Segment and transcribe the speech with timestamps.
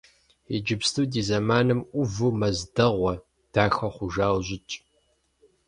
[0.55, 3.13] Иджыпсту ди зэманым ӏуву мэз дэгъуэ,
[3.53, 4.71] дахэ хъужауэ щытщ.